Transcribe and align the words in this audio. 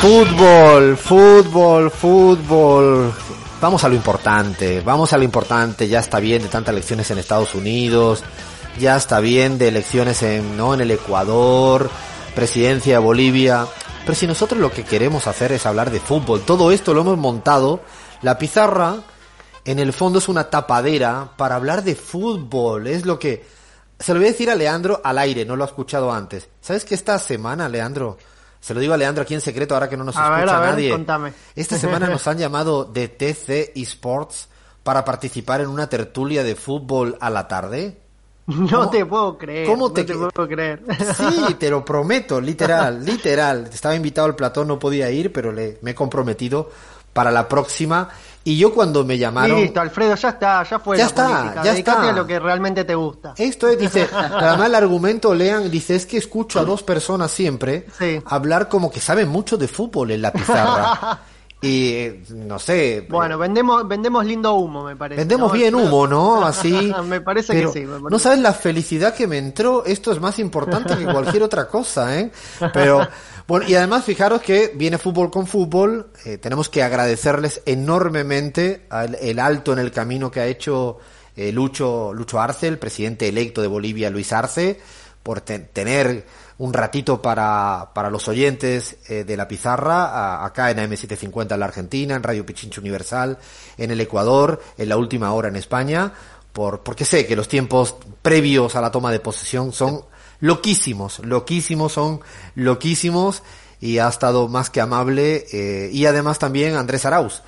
Fútbol, 0.00 0.96
fútbol, 0.96 1.90
fútbol. 1.90 3.12
Vamos 3.60 3.84
a 3.84 3.88
lo 3.90 3.94
importante, 3.94 4.80
vamos 4.80 5.12
a 5.12 5.18
lo 5.18 5.24
importante. 5.24 5.88
Ya 5.88 6.00
está 6.00 6.20
bien 6.20 6.40
de 6.40 6.48
tantas 6.48 6.72
elecciones 6.72 7.10
en 7.10 7.18
Estados 7.18 7.54
Unidos, 7.54 8.24
ya 8.78 8.96
está 8.96 9.20
bien 9.20 9.58
de 9.58 9.68
elecciones 9.68 10.22
en, 10.22 10.56
¿no? 10.56 10.72
en 10.72 10.80
el 10.80 10.90
Ecuador, 10.90 11.90
presidencia 12.34 12.94
de 12.94 12.98
Bolivia. 12.98 13.66
Pero 14.00 14.14
si 14.14 14.26
nosotros 14.26 14.58
lo 14.58 14.72
que 14.72 14.84
queremos 14.84 15.26
hacer 15.26 15.52
es 15.52 15.66
hablar 15.66 15.90
de 15.90 16.00
fútbol, 16.00 16.40
todo 16.46 16.70
esto 16.72 16.94
lo 16.94 17.02
hemos 17.02 17.18
montado, 17.18 17.82
la 18.22 18.38
pizarra 18.38 18.96
en 19.66 19.78
el 19.78 19.92
fondo 19.92 20.18
es 20.18 20.30
una 20.30 20.48
tapadera 20.48 21.32
para 21.36 21.56
hablar 21.56 21.84
de 21.84 21.94
fútbol, 21.94 22.86
es 22.86 23.04
lo 23.04 23.18
que... 23.18 23.44
Se 23.98 24.14
lo 24.14 24.20
voy 24.20 24.28
a 24.28 24.32
decir 24.32 24.48
a 24.48 24.54
Leandro 24.54 25.02
al 25.04 25.18
aire, 25.18 25.44
no 25.44 25.56
lo 25.56 25.64
ha 25.64 25.66
escuchado 25.66 26.10
antes. 26.10 26.48
¿Sabes 26.62 26.86
que 26.86 26.94
esta 26.94 27.18
semana, 27.18 27.68
Leandro, 27.68 28.16
se 28.60 28.74
lo 28.74 28.80
digo 28.80 28.92
a 28.94 28.96
Leandro 28.96 29.22
aquí 29.22 29.34
en 29.34 29.40
secreto 29.40 29.74
ahora 29.74 29.88
que 29.88 29.96
no 29.96 30.04
nos 30.04 30.16
A 30.16 30.30
ver, 30.30 30.40
escucha 30.40 30.56
a 30.56 30.60
ver, 30.60 30.70
nadie. 30.70 30.90
contame. 30.90 31.32
Esta 31.56 31.78
semana 31.78 32.08
nos 32.08 32.26
han 32.26 32.38
llamado 32.38 32.84
de 32.84 33.08
TC 33.08 33.72
Esports 33.74 34.48
para 34.82 35.04
participar 35.04 35.60
en 35.60 35.68
una 35.68 35.88
tertulia 35.88 36.42
de 36.44 36.54
fútbol 36.56 37.16
a 37.20 37.30
la 37.30 37.48
tarde. 37.48 37.98
No 38.46 38.66
¿Cómo- 38.68 38.90
te 38.90 39.06
puedo 39.06 39.38
creer. 39.38 39.66
cómo 39.66 39.88
no 39.88 39.92
te 39.92 40.02
te, 40.04 40.12
que- 40.12 40.18
puedo 40.18 40.48
creer. 40.48 40.82
Sí, 41.16 41.54
te 41.58 41.70
lo 41.70 41.84
prometo, 41.84 42.40
literal, 42.40 43.04
literal. 43.04 43.68
Estaba 43.72 43.94
invitado 43.94 44.26
al 44.26 44.34
platón, 44.34 44.66
no 44.68 44.78
podía 44.78 45.10
ir, 45.10 45.32
pero 45.32 45.52
le, 45.52 45.78
me 45.82 45.92
he 45.92 45.94
comprometido 45.94 46.70
para 47.12 47.30
la 47.30 47.48
próxima. 47.48 48.08
Y 48.42 48.56
yo 48.56 48.72
cuando 48.72 49.04
me 49.04 49.18
llamaron... 49.18 49.60
Listo, 49.60 49.80
Alfredo, 49.80 50.14
ya 50.14 50.30
está, 50.30 50.62
ya 50.62 50.78
fue 50.78 50.96
Ya 50.96 51.04
la 51.04 51.08
está, 51.08 51.26
política. 51.26 51.62
ya 51.62 51.72
Dedicate 51.72 51.98
está. 52.00 52.10
a 52.10 52.16
lo 52.16 52.26
que 52.26 52.38
realmente 52.38 52.84
te 52.84 52.94
gusta. 52.94 53.34
Esto 53.36 53.68
es, 53.68 53.78
dice, 53.78 54.08
además 54.14 54.66
el 54.68 54.74
argumento, 54.76 55.34
lean, 55.34 55.70
dice, 55.70 55.94
es 55.94 56.06
que 56.06 56.16
escucho 56.16 56.58
a 56.58 56.64
dos 56.64 56.82
personas 56.82 57.30
siempre 57.30 57.86
Sí. 57.98 58.20
hablar 58.24 58.68
como 58.68 58.90
que 58.90 59.00
saben 59.00 59.28
mucho 59.28 59.58
de 59.58 59.68
fútbol 59.68 60.10
en 60.12 60.22
la 60.22 60.32
pizarra. 60.32 61.18
y, 61.62 61.92
eh, 61.92 62.22
no 62.30 62.58
sé, 62.58 63.06
Bueno, 63.08 63.36
vendemos, 63.36 63.86
vendemos 63.86 64.24
lindo 64.24 64.54
humo, 64.54 64.82
me 64.84 64.96
parece. 64.96 65.20
vendemos 65.20 65.52
¿no, 65.52 65.58
bien 65.58 65.74
humo, 65.74 66.06
¿no? 66.06 66.44
Así. 66.46 66.92
me 67.04 67.20
parece 67.20 67.52
pero 67.52 67.72
que 67.72 67.80
sí. 67.80 67.86
parece. 67.86 68.10
No 68.10 68.18
sabes 68.18 68.38
la 68.38 68.54
felicidad 68.54 69.14
que 69.14 69.26
me 69.26 69.36
entró, 69.36 69.84
esto 69.84 70.10
es 70.10 70.20
más 70.20 70.38
importante 70.38 70.96
que 70.96 71.04
cualquier 71.04 71.42
otra 71.42 71.68
cosa, 71.68 72.18
¿eh? 72.18 72.30
Pero, 72.72 73.06
bueno, 73.46 73.68
y 73.68 73.74
además 73.74 74.04
fijaros 74.04 74.40
que 74.40 74.72
viene 74.74 74.96
fútbol 74.96 75.30
con 75.30 75.46
fútbol, 75.46 76.10
eh, 76.24 76.38
tenemos 76.38 76.70
que 76.70 76.82
agradecerles 76.82 77.60
enormemente 77.66 78.86
al, 78.88 79.16
el 79.16 79.38
alto 79.38 79.72
en 79.74 79.80
el 79.80 79.92
camino 79.92 80.30
que 80.30 80.40
ha 80.40 80.46
hecho 80.46 80.98
eh, 81.36 81.52
Lucho, 81.52 82.12
Lucho 82.14 82.40
Arce, 82.40 82.68
el 82.68 82.78
presidente 82.78 83.28
electo 83.28 83.60
de 83.60 83.68
Bolivia, 83.68 84.08
Luis 84.10 84.32
Arce, 84.32 84.80
por 85.22 85.40
te- 85.40 85.58
tener 85.58 86.24
un 86.58 86.72
ratito 86.74 87.22
para, 87.22 87.90
para 87.94 88.10
los 88.10 88.28
oyentes 88.28 88.96
eh, 89.08 89.24
de 89.24 89.36
la 89.36 89.48
pizarra, 89.48 90.44
acá 90.44 90.70
en 90.70 90.78
AM750 90.78 91.52
en 91.54 91.60
la 91.60 91.66
Argentina, 91.66 92.14
en 92.14 92.22
Radio 92.22 92.44
Pichincho 92.44 92.80
Universal, 92.80 93.38
en 93.78 93.90
el 93.90 94.00
Ecuador, 94.00 94.60
en 94.76 94.88
la 94.88 94.96
última 94.98 95.32
hora 95.32 95.48
en 95.48 95.56
España, 95.56 96.12
por, 96.52 96.80
porque 96.80 97.04
sé 97.04 97.26
que 97.26 97.36
los 97.36 97.48
tiempos 97.48 97.96
previos 98.22 98.76
a 98.76 98.80
la 98.82 98.90
toma 98.90 99.10
de 99.10 99.20
posesión 99.20 99.72
son 99.72 100.04
loquísimos, 100.40 101.20
loquísimos, 101.20 101.92
son 101.92 102.20
loquísimos, 102.54 103.42
y 103.80 103.96
ha 103.98 104.08
estado 104.08 104.46
más 104.48 104.68
que 104.68 104.82
amable, 104.82 105.46
eh, 105.52 105.88
y 105.92 106.04
además 106.04 106.38
también 106.38 106.76
Andrés 106.76 107.06
Arauz, 107.06 107.42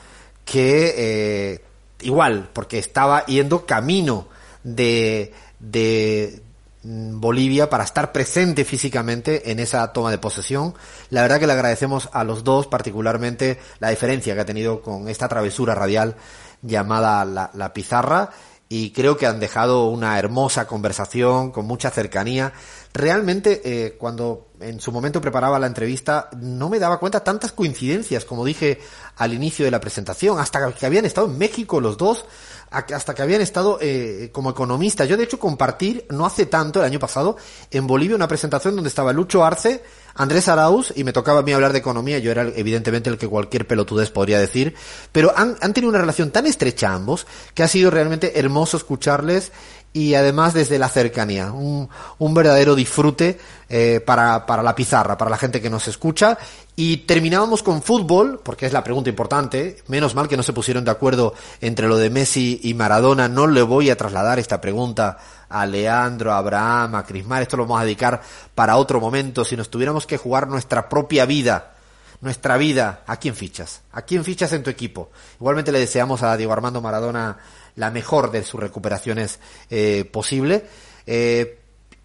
que 0.47 0.95
eh, 0.97 1.65
igual, 2.01 2.49
porque 2.55 2.79
estaba 2.79 3.27
yendo 3.27 3.67
camino 3.67 4.29
de, 4.63 5.35
de 5.59 6.41
Bolivia 6.85 7.71
para 7.71 7.85
estar 7.85 8.11
presente 8.11 8.65
físicamente 8.65 9.51
en 9.53 9.61
esa 9.61 9.93
toma 9.93 10.11
de 10.11 10.19
posesión. 10.19 10.75
La 11.11 11.23
verdad 11.23 11.39
que 11.39 11.47
le 11.47 11.53
agradecemos 11.53 12.09
a 12.13 12.25
los 12.25 12.43
dos 12.43 12.67
particularmente 12.67 13.61
la 13.79 13.91
diferencia 13.91 14.35
que 14.35 14.41
ha 14.41 14.47
tenido 14.47 14.83
con 14.83 15.09
esta 15.09 15.29
travesura 15.29 15.75
radial 15.75 16.17
llamada 16.63 17.25
la, 17.25 17.51
la 17.55 17.73
pizarra 17.73 18.31
y 18.69 18.91
creo 18.93 19.19
que 19.19 19.27
han 19.27 19.39
dejado 19.39 19.89
una 19.89 20.19
hermosa 20.19 20.67
conversación 20.67 21.53
con 21.53 21.67
mucha 21.67 21.91
cercanía. 21.91 22.55
Realmente, 22.95 23.63
eh, 23.65 23.97
cuando 23.97 24.49
en 24.61 24.79
su 24.79 24.93
momento 24.93 25.21
preparaba 25.21 25.59
la 25.59 25.67
entrevista, 25.67 26.29
no 26.39 26.69
me 26.69 26.79
daba 26.79 27.01
cuenta 27.01 27.25
tantas 27.25 27.53
coincidencias, 27.53 28.25
como 28.27 28.45
dije 28.45 28.81
al 29.17 29.33
inicio 29.33 29.65
de 29.65 29.71
la 29.71 29.81
presentación, 29.81 30.39
hasta 30.39 30.73
que 30.73 30.87
habían 30.87 31.07
estado 31.07 31.27
en 31.27 31.39
México 31.39 31.81
los 31.81 31.97
dos, 31.97 32.27
hasta 32.71 33.15
que 33.15 33.23
habían 33.23 33.41
estado 33.41 33.79
eh, 33.81 34.31
como 34.33 34.51
economistas. 34.51 35.09
Yo, 35.09 35.17
de 35.17 35.25
hecho, 35.25 35.39
compartir 35.39 36.07
no 36.11 36.27
hace 36.27 36.47
tanto, 36.47 36.81
el 36.81 36.87
año 36.87 36.99
pasado, 36.99 37.37
en 37.71 37.87
Bolivia 37.87 38.17
una 38.17 38.29
presentación 38.29 38.75
donde 38.75 38.89
estaba 38.89 39.13
Lucho 39.13 39.45
Arce, 39.45 39.83
Andrés 40.15 40.49
Arauz, 40.49 40.93
y 40.95 41.05
me 41.05 41.13
tocaba 41.13 41.41
a 41.41 41.43
mí 41.43 41.53
hablar 41.53 41.73
de 41.73 41.79
economía, 41.79 42.19
yo 42.19 42.31
era 42.31 42.43
evidentemente 42.43 43.09
el 43.09 43.19
que 43.19 43.29
cualquier 43.29 43.67
pelotudez 43.67 44.11
podría 44.11 44.39
decir, 44.39 44.75
pero 45.13 45.33
han, 45.37 45.57
han 45.61 45.73
tenido 45.73 45.91
una 45.91 46.01
relación 46.01 46.31
tan 46.31 46.47
estrecha 46.47 46.93
ambos 46.93 47.27
que 47.55 47.63
ha 47.63 47.69
sido 47.69 47.91
realmente 47.91 48.39
hermoso 48.39 48.77
escucharles 48.77 49.53
y 49.93 50.15
además 50.15 50.55
desde 50.55 50.79
la 50.79 50.89
cercanía, 50.89 51.53
un, 51.53 51.89
un 52.19 52.35
verdadero 52.35 52.75
disfrute 52.75 53.39
eh, 53.69 54.01
para, 54.05 54.47
para 54.47 54.63
la 54.63 54.75
pizarra, 54.75 55.19
para 55.19 55.31
la 55.31 55.37
gente 55.37 55.61
que 55.61 55.71
nos 55.71 55.87
escucha. 55.89 56.39
Y 56.75 56.99
terminábamos 56.99 57.63
con 57.63 57.83
fútbol, 57.83 58.41
porque 58.43 58.65
es 58.65 58.73
la 58.73 58.83
pregunta 58.83 59.11
importante, 59.11 59.83
menos 59.89 60.15
mal 60.15 60.29
que 60.29 60.39
no 60.39 60.43
se 60.43 60.55
pusieron 60.55 60.85
de 60.85 60.91
acuerdo 60.91 61.35
entre 61.61 61.87
lo 61.87 61.99
de 61.99 62.09
Messi 62.09 62.61
y 62.63 62.73
Maradona, 62.73 63.29
no 63.29 63.47
le 63.47 63.61
voy 63.61 63.91
a 63.91 63.97
trasladar 63.97 64.39
esta 64.39 64.61
pregunta 64.63 65.19
a 65.51 65.67
Leandro, 65.67 66.33
a 66.33 66.39
Abraham, 66.39 66.95
a 66.95 67.05
Crismar, 67.05 67.43
esto 67.43 67.59
lo 67.59 67.65
vamos 67.65 67.83
a 67.83 67.85
dedicar 67.85 68.23
para 68.55 68.77
otro 68.77 69.01
momento, 69.01 69.45
si 69.45 69.55
nos 69.55 69.69
tuviéramos 69.69 70.07
que 70.07 70.17
jugar 70.17 70.49
nuestra 70.49 70.89
propia 70.89 71.27
vida, 71.27 71.72
nuestra 72.23 72.57
vida, 72.57 73.03
¿a 73.07 73.17
quién 73.19 73.35
fichas? 73.35 73.83
¿A 73.91 74.03
quién 74.03 74.25
fichas 74.25 74.53
en 74.53 74.63
tu 74.63 74.71
equipo? 74.71 75.11
Igualmente 75.41 75.73
le 75.73 75.81
deseamos 75.81 76.23
a 76.23 76.37
Diego 76.37 76.53
Armando 76.53 76.81
Maradona 76.81 77.37
la 77.75 77.91
mejor 77.91 78.31
de 78.31 78.45
sus 78.45 78.61
recuperaciones 78.61 79.41
eh, 79.69 80.09
posible. 80.11 80.65
Eh, 81.05 81.59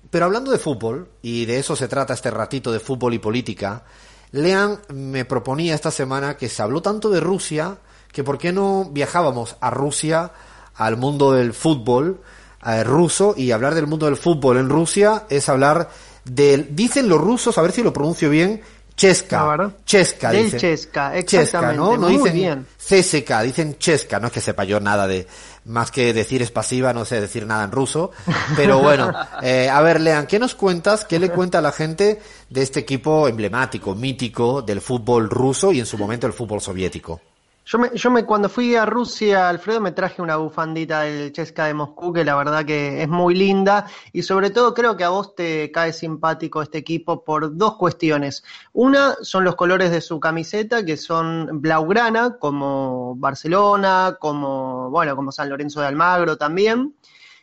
pero 0.09 0.25
hablando 0.25 0.51
de 0.51 0.57
fútbol, 0.57 1.07
y 1.21 1.45
de 1.45 1.59
eso 1.59 1.75
se 1.75 1.87
trata 1.87 2.15
este 2.15 2.31
ratito 2.31 2.71
de 2.71 2.79
fútbol 2.79 3.13
y 3.13 3.19
política, 3.19 3.83
Lean 4.31 4.79
me 4.91 5.23
proponía 5.23 5.75
esta 5.75 5.91
semana 5.91 6.35
que 6.35 6.49
se 6.49 6.63
habló 6.63 6.81
tanto 6.81 7.11
de 7.11 7.19
Rusia, 7.19 7.77
que 8.11 8.23
por 8.23 8.39
qué 8.39 8.51
no 8.51 8.89
viajábamos 8.91 9.55
a 9.61 9.69
Rusia, 9.69 10.31
al 10.73 10.97
mundo 10.97 11.33
del 11.33 11.53
fútbol 11.53 12.21
eh, 12.65 12.83
ruso, 12.83 13.35
y 13.37 13.51
hablar 13.51 13.75
del 13.75 13.85
mundo 13.85 14.07
del 14.07 14.17
fútbol 14.17 14.57
en 14.57 14.69
Rusia 14.69 15.25
es 15.29 15.47
hablar 15.47 15.89
del, 16.25 16.75
dicen 16.75 17.07
los 17.07 17.21
rusos, 17.21 17.57
a 17.57 17.61
ver 17.61 17.71
si 17.71 17.83
lo 17.83 17.93
pronuncio 17.93 18.31
bien, 18.31 18.63
Cheska, 18.97 19.41
A 19.41 19.55
ver. 19.55 19.69
Cheska, 19.85 20.31
Del 20.31 20.45
dicen. 20.45 20.59
Cheska, 20.59 21.15
exactamente, 21.15 21.77
¿no? 21.77 21.97
No 21.97 22.09
muy 22.09 22.17
dicen 22.17 22.33
bien. 22.33 22.67
CSK, 22.77 23.41
dicen 23.43 23.77
Cheska, 23.77 24.19
no 24.19 24.27
es 24.27 24.33
que 24.33 24.41
sepa 24.41 24.63
yo 24.63 24.79
nada 24.79 25.07
de, 25.07 25.27
más 25.65 25.91
que 25.91 26.13
decir 26.13 26.41
es 26.41 26.49
pasiva, 26.49 26.93
no 26.93 27.05
sé 27.05 27.21
decir 27.21 27.45
nada 27.45 27.63
en 27.63 27.71
ruso, 27.71 28.09
pero 28.55 28.79
bueno, 28.81 29.13
eh, 29.43 29.69
a 29.69 29.79
ver, 29.81 30.01
Lean, 30.01 30.25
¿qué 30.25 30.39
nos 30.39 30.55
cuentas? 30.55 31.05
¿Qué 31.05 31.19
le 31.19 31.29
cuenta 31.29 31.59
a 31.59 31.61
la 31.61 31.71
gente 31.71 32.19
de 32.49 32.61
este 32.63 32.79
equipo 32.79 33.27
emblemático, 33.27 33.93
mítico 33.93 34.63
del 34.63 34.81
fútbol 34.81 35.29
ruso 35.29 35.71
y 35.71 35.79
en 35.79 35.85
su 35.85 35.95
momento 35.99 36.25
el 36.25 36.33
fútbol 36.33 36.59
soviético? 36.59 37.21
Yo 37.69 37.79
me, 37.79 37.89
yo 37.93 38.09
me, 38.11 38.23
cuando 38.23 38.47
fui 38.47 38.75
a 38.75 38.85
Rusia, 38.85 39.49
Alfredo, 39.49 39.81
me 39.81 39.91
traje 39.91 40.21
una 40.21 40.37
bufandita 40.37 41.01
del 41.01 41.33
Chesca 41.33 41.65
de 41.65 41.73
Moscú, 41.73 42.13
que 42.13 42.23
la 42.23 42.33
verdad 42.33 42.63
que 42.63 43.01
es 43.01 43.09
muy 43.09 43.35
linda, 43.35 43.87
y 44.13 44.21
sobre 44.21 44.51
todo 44.51 44.73
creo 44.73 44.95
que 44.95 45.03
a 45.03 45.09
vos 45.09 45.35
te 45.35 45.69
cae 45.69 45.91
simpático 45.91 46.61
este 46.61 46.77
equipo 46.77 47.25
por 47.25 47.57
dos 47.57 47.75
cuestiones. 47.75 48.45
Una 48.71 49.17
son 49.21 49.43
los 49.43 49.55
colores 49.55 49.91
de 49.91 49.99
su 49.99 50.17
camiseta, 50.17 50.85
que 50.85 50.95
son 50.95 51.61
blaugrana, 51.61 52.37
como 52.39 53.15
Barcelona, 53.17 54.15
como, 54.17 54.89
bueno, 54.89 55.17
como 55.17 55.33
San 55.33 55.49
Lorenzo 55.49 55.81
de 55.81 55.87
Almagro 55.87 56.37
también. 56.37 56.95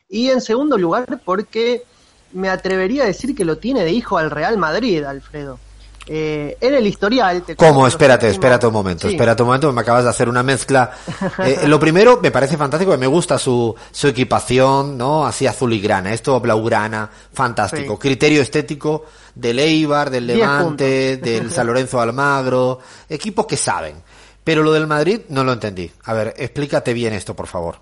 Y 0.09 0.31
en 0.31 0.41
segundo 0.41 0.79
lugar, 0.79 1.21
porque 1.23 1.83
me 2.33 2.49
atrevería 2.49 3.03
a 3.03 3.07
decir 3.07 3.35
que 3.35 3.45
lo 3.45 3.59
tiene 3.59 3.85
de 3.85 3.93
hijo 3.93 4.17
al 4.17 4.31
Real 4.31 4.57
Madrid, 4.57 5.05
Alfredo. 5.05 5.59
Eh, 6.07 6.57
en 6.61 6.75
el 6.75 6.87
historial... 6.87 7.43
Te 7.43 7.57
Espérate, 7.87 8.29
espérate 8.29 8.67
un 8.67 8.73
momento, 8.73 9.09
Sí. 9.09 9.15
espérate 9.15 9.43
un 9.43 9.49
momento, 9.49 9.73
me 9.73 9.81
acabas 9.81 10.05
de 10.05 10.11
hacer 10.11 10.29
una 10.29 10.43
mezcla. 10.43 10.91
Eh, 11.45 11.67
lo 11.67 11.81
primero, 11.81 12.21
me 12.23 12.31
parece 12.31 12.57
fantástico, 12.57 12.97
me 12.97 13.07
gusta 13.07 13.39
su, 13.39 13.75
su 13.91 14.09
equipación, 14.09 14.97
¿no? 14.97 15.27
Así 15.27 15.47
azul 15.47 15.73
y 15.73 15.81
grana, 15.81 16.13
esto 16.13 16.39
blaugrana, 16.41 17.11
fantástico. 17.33 17.95
Sí. 17.95 17.99
Criterio 18.01 18.43
estético 18.43 19.05
del 19.35 19.59
Eibar, 19.59 20.11
del 20.11 20.27
Levante, 20.27 21.17
del 21.17 21.51
San 21.53 21.67
Lorenzo 21.67 22.01
Almagro, 22.01 22.79
equipos 23.09 23.47
que 23.47 23.57
saben. 23.57 23.97
Pero 24.45 24.63
lo 24.63 24.73
del 24.73 24.87
Madrid 24.87 25.23
no 25.31 25.43
lo 25.45 25.53
entendí. 25.53 25.91
A 26.05 26.13
ver, 26.13 26.35
explícate 26.37 26.93
bien 26.93 27.15
esto, 27.15 27.35
por 27.35 27.47
favor. 27.47 27.77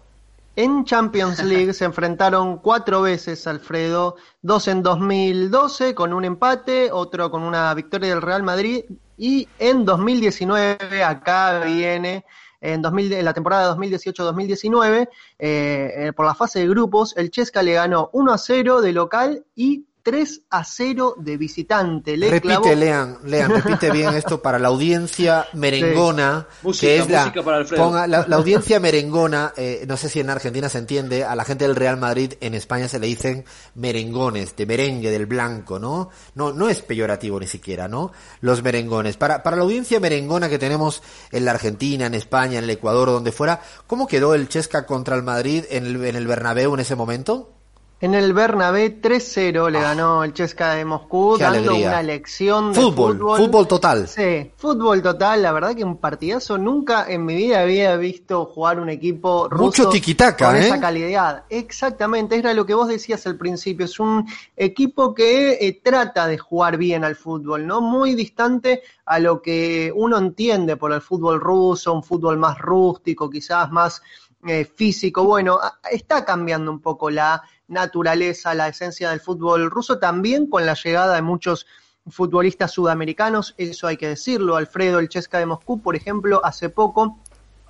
En 0.55 0.85
Champions 0.85 1.43
League 1.45 1.73
se 1.73 1.85
enfrentaron 1.85 2.59
cuatro 2.59 3.03
veces, 3.03 3.47
Alfredo, 3.47 4.17
dos 4.43 4.69
en 4.69 4.83
2012 4.83 5.95
con 5.95 6.13
un 6.13 6.25
empate, 6.25 6.91
otro 6.93 7.31
con 7.31 7.43
una 7.43 7.73
victoria 7.75 8.11
del 8.11 8.23
Real 8.23 8.43
Madrid. 8.43 8.85
Y 9.17 9.49
en 9.59 9.85
2019 9.85 11.05
acá 11.05 11.61
viene 11.61 12.25
en, 12.61 12.83
2000, 12.83 13.13
en 13.13 13.25
la 13.25 13.35
temporada 13.35 13.77
2018-2019 13.77 15.09
eh, 15.39 15.93
eh, 15.97 16.13
por 16.15 16.27
la 16.27 16.35
fase 16.35 16.61
de 16.61 16.69
grupos 16.69 17.15
el 17.17 17.31
Chesca 17.31 17.63
le 17.63 17.75
ganó 17.75 18.09
1 18.13 18.33
a 18.33 18.39
0 18.39 18.81
de 18.81 18.93
local 18.93 19.45
y 19.55 19.85
3 20.03 20.43
a 20.51 20.65
0 20.65 21.15
de 21.19 21.37
visitante. 21.37 22.17
Le 22.17 22.31
repite, 22.31 22.75
lean, 22.75 23.19
lean, 23.25 23.51
repite 23.51 23.91
bien 23.91 24.15
esto 24.15 24.43
para 24.43 24.59
la 24.59 24.69
audiencia 24.69 25.47
merengona, 25.53 26.49
que 26.79 26.99
es 26.99 27.09
la, 27.09 27.33
ponga, 27.77 28.07
la, 28.07 28.23
audiencia 28.23 28.81
merengona, 28.81 29.53
eh, 29.57 29.85
no 29.87 29.97
sé 29.97 30.09
si 30.09 30.21
en 30.21 30.31
Argentina 30.31 30.69
se 30.69 30.79
entiende, 30.79 31.25
a 31.25 31.37
la 31.37 31.45
gente 31.45 31.67
del 31.67 31.77
Real 31.77 31.97
Madrid 31.97 32.35
en 32.41 32.55
España 32.55 32.89
se 32.89 32.99
le 32.99 33.07
dicen 33.07 33.45
merengones, 33.75 34.57
de 34.57 34.67
merengue, 34.67 35.11
del 35.11 35.27
blanco, 35.27 35.79
¿no? 35.79 36.11
No, 36.35 36.53
no 36.53 36.69
es 36.69 36.83
peyorativo 36.83 37.39
ni 37.39 37.47
siquiera, 37.47 37.87
¿no? 37.87 38.13
Los 38.41 38.63
merengones. 38.63 39.17
Para, 39.17 39.43
para 39.43 39.57
la 39.57 39.63
audiencia 39.63 40.01
merengona 40.01 40.49
que 40.49 40.59
tenemos 40.59 41.03
en 41.31 41.45
la 41.45 41.53
Argentina, 41.53 42.07
en 42.07 42.15
España, 42.15 42.59
en 42.59 42.65
el 42.65 42.71
Ecuador, 42.71 43.09
donde 43.09 43.33
fuera, 43.33 43.61
¿cómo 43.87 44.07
quedó 44.07 44.35
el 44.35 44.49
Chesca 44.49 44.85
contra 44.85 45.15
el 45.15 45.23
Madrid 45.23 45.65
en 45.71 45.87
el, 45.87 46.05
en 46.05 46.17
el 46.17 46.27
Bernabéu 46.27 46.75
en 46.75 46.81
ese 46.81 46.97
momento? 46.97 47.62
En 48.03 48.15
el 48.15 48.33
Bernabé 48.33 49.01
3-0 49.01 49.71
le 49.71 49.79
ah. 49.79 49.83
ganó 49.83 50.25
el 50.25 50.35
Chesca 50.35 50.75
de 50.75 50.85
Moscú, 50.85 51.39
dando 51.39 51.77
una 51.77 52.03
lección 52.03 52.73
de 52.73 52.81
fútbol, 52.81 53.17
fútbol. 53.17 53.69
total. 53.69 54.09
Sí, 54.09 54.51
fútbol 54.57 55.01
total. 55.01 55.41
La 55.41 55.53
verdad 55.53 55.73
que 55.77 55.85
un 55.85 55.99
partidazo. 55.99 56.59
Nunca 56.59 57.07
en 57.09 57.25
mi 57.25 57.37
vida 57.37 57.61
había 57.61 57.97
visto 57.97 58.47
jugar 58.47 58.81
un 58.81 58.89
equipo 58.89 59.49
ruso 59.49 59.85
Mucho 59.85 59.89
tiquitaca, 59.89 60.47
con 60.47 60.57
¿eh? 60.57 60.67
esa 60.67 60.81
calidad. 60.81 61.45
Exactamente, 61.49 62.37
era 62.37 62.53
lo 62.55 62.67
que 62.67 62.75
vos 62.75 62.89
decías 62.89 63.25
al 63.29 63.37
principio. 63.37 63.87
Es 63.87 64.01
un 64.01 64.27
equipo 64.57 65.15
que 65.15 65.59
eh, 65.61 65.81
trata 65.81 66.27
de 66.27 66.39
jugar 66.39 66.79
bien 66.79 67.05
al 67.05 67.15
fútbol, 67.15 67.69
¿no? 67.69 67.81
Muy 67.81 68.17
distante 68.17 68.83
a 69.05 69.21
lo 69.21 69.41
que 69.41 69.93
uno 69.95 70.19
entiende 70.19 70.77
por 70.77 70.93
el 70.93 71.03
fútbol 71.03 71.41
ruso, 71.41 71.93
un 71.93 72.03
fútbol 72.03 72.37
más 72.37 72.59
rústico, 72.59 73.31
quizás 73.31 73.71
más 73.71 74.03
eh, 74.47 74.65
físico. 74.65 75.25
Bueno, 75.25 75.59
está 75.91 76.25
cambiando 76.25 76.71
un 76.71 76.81
poco 76.81 77.11
la 77.11 77.43
naturaleza, 77.69 78.55
la 78.55 78.69
esencia 78.69 79.11
del 79.11 79.21
fútbol 79.21 79.71
ruso, 79.71 79.99
también 79.99 80.49
con 80.49 80.67
la 80.67 80.75
llegada 80.75 81.15
de 81.15 81.23
muchos 81.23 81.67
futbolistas 82.09 82.73
sudamericanos, 82.73 83.55
eso 83.59 83.87
hay 83.87 83.97
que 83.97 84.09
decirlo. 84.09 84.57
Alfredo 84.57 84.99
El 84.99 85.09
Chesca 85.09 85.39
de 85.39 85.47
Moscú, 85.47 85.81
por 85.81 85.95
ejemplo, 85.95 86.41
hace 86.45 86.69
poco 86.69 87.19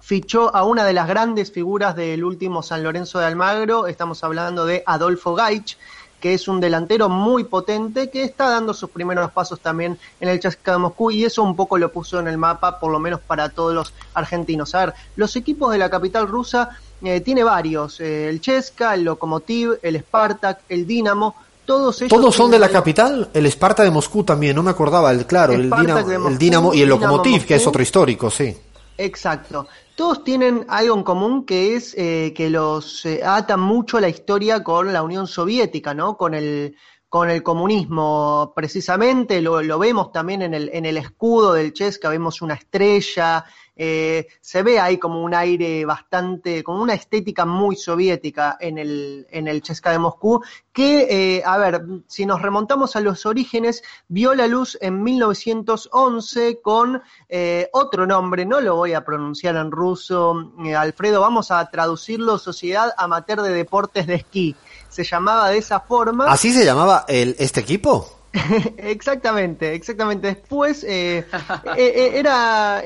fichó 0.01 0.55
a 0.55 0.65
una 0.65 0.85
de 0.85 0.93
las 0.93 1.07
grandes 1.07 1.53
figuras 1.53 1.95
del 1.95 2.25
último 2.25 2.63
San 2.63 2.83
Lorenzo 2.83 3.21
de 3.21 3.27
Almagro, 3.27 3.87
estamos 3.87 4.25
hablando 4.25 4.67
de 4.67 4.83
Adolfo 4.85 5.35
Gaich, 5.35 5.79
que 6.23 6.35
es 6.35 6.47
un 6.47 6.61
delantero 6.61 7.09
muy 7.09 7.43
potente 7.43 8.09
que 8.09 8.23
está 8.23 8.49
dando 8.49 8.73
sus 8.73 8.89
primeros 8.89 9.33
pasos 9.33 9.59
también 9.59 9.99
en 10.21 10.29
el 10.29 10.39
Chesca 10.39 10.73
de 10.73 10.79
Moscú 10.79 11.11
y 11.11 11.25
eso 11.25 11.43
un 11.43 11.57
poco 11.57 11.77
lo 11.77 11.91
puso 11.91 12.21
en 12.21 12.29
el 12.29 12.39
mapa, 12.39 12.79
por 12.79 12.93
lo 12.93 13.01
menos 13.01 13.21
para 13.21 13.49
todos 13.49 13.75
los 13.75 13.93
argentinos. 14.15 14.73
A 14.77 14.87
ver, 14.87 14.95
los 15.17 15.35
equipos 15.35 15.73
de 15.73 15.79
la 15.79 15.91
capital 15.91 16.29
rusa 16.29 16.71
eh, 17.03 17.21
tiene 17.23 17.43
varios, 17.43 18.01
eh, 18.01 18.29
el 18.29 18.41
Chesca, 18.41 18.95
el 18.95 19.03
Lokomotiv, 19.03 19.81
el 19.83 19.99
Spartak, 19.99 20.61
el 20.69 20.87
Dinamo, 20.87 21.35
todos 21.67 22.01
ellos... 22.01 22.11
¿Todos 22.11 22.37
son 22.37 22.53
de 22.53 22.61
la 22.61 22.69
capital? 22.69 23.29
El 23.35 23.51
Spartak 23.51 23.85
de 23.85 23.91
Moscú 23.91 24.23
también, 24.23 24.55
no 24.55 24.63
me 24.63 24.71
acordaba, 24.71 25.11
el, 25.11 25.27
claro, 25.27 25.55
el 25.55 25.69
Dinamo, 25.69 26.29
el 26.29 26.39
Dinamo, 26.39 26.73
y 26.73 26.83
el 26.83 26.89
Lokomotiv, 26.89 27.45
que 27.45 27.57
es 27.57 27.67
otro 27.67 27.83
histórico, 27.83 28.31
sí. 28.31 28.57
Exacto. 28.99 29.67
Todos 29.95 30.25
tienen 30.25 30.65
algo 30.69 30.97
en 30.97 31.03
común 31.03 31.45
que 31.45 31.75
es 31.75 31.95
eh, 31.97 32.33
que 32.37 32.51
los 32.51 33.07
ata 33.25 33.57
mucho 33.57 34.01
la 34.01 34.09
historia 34.09 34.63
con 34.63 34.93
la 34.93 35.03
Unión 35.03 35.27
Soviética, 35.27 35.95
¿no? 35.95 36.17
Con 36.17 36.35
el, 36.35 36.77
con 37.13 37.29
el 37.29 37.43
comunismo, 37.43 38.55
precisamente, 38.57 39.43
lo, 39.43 39.61
lo 39.61 39.79
vemos 39.79 40.13
también 40.13 40.41
en 40.41 40.55
el, 40.55 40.71
en 40.73 40.87
el 40.87 40.97
escudo 40.97 41.53
del 41.53 41.75
Chesca, 41.75 42.09
vemos 42.09 42.41
una 42.41 42.55
estrella, 42.55 43.45
eh, 43.75 44.27
se 44.41 44.63
ve 44.63 44.79
ahí 44.79 44.99
como 44.99 45.23
un 45.23 45.35
aire 45.35 45.85
bastante, 45.87 46.63
como 46.63 46.83
una 46.83 46.95
estética 46.95 47.47
muy 47.47 47.75
soviética 47.77 48.59
en 48.61 48.77
el, 48.77 49.27
en 49.31 49.49
el 49.49 49.63
Chesca 49.63 49.91
de 49.91 49.99
Moscú, 49.99 50.43
que, 50.73 51.37
eh, 51.39 51.43
a 51.45 51.57
ver, 51.57 51.83
si 52.07 52.27
nos 52.27 52.43
remontamos 52.43 52.97
a 52.97 53.01
los 53.01 53.25
orígenes, 53.25 53.83
vio 54.09 54.35
la 54.35 54.47
luz 54.47 54.77
en 54.81 55.03
1911 55.03 56.61
con 56.61 57.03
eh, 57.29 57.69
otro 57.73 58.07
nombre, 58.07 58.45
no 58.45 58.61
lo 58.61 58.77
voy 58.77 58.93
a 58.93 59.05
pronunciar 59.05 59.57
en 59.57 59.71
ruso, 59.71 60.53
Alfredo, 60.77 61.21
vamos 61.23 61.51
a 61.51 61.69
traducirlo, 61.71 62.39
Sociedad 62.39 62.93
Amateur 62.99 63.41
de 63.41 63.53
Deportes 63.53 64.07
de 64.07 64.17
Esquí. 64.17 64.55
Se 64.89 65.05
llamaba 65.05 65.49
de 65.49 65.59
esa 65.59 65.81
forma. 65.81 66.27
¿Así 66.27 66.53
se 66.53 66.67
llamaba 66.67 67.07
el, 67.09 67.35
este 67.39 67.61
equipo? 67.61 68.19
exactamente, 68.77 69.75
exactamente. 69.75 70.27
Después 70.29 70.85
era 70.85 72.83